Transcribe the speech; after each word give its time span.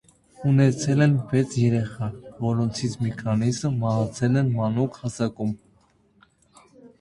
Ունեցել 0.51 1.01
են 1.05 1.11
վեց 1.33 1.51
երեխա, 1.63 2.07
որոնցից 2.45 2.95
մի 3.03 3.11
քանիսը 3.19 3.71
մահացել 3.85 4.41
են 4.43 4.51
մանուկ 4.57 4.99
հասակում։ 5.03 5.53